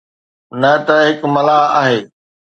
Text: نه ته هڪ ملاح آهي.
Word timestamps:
نه 0.61 0.71
ته 0.85 0.95
هڪ 1.07 1.19
ملاح 1.33 1.63
آهي. 1.81 1.99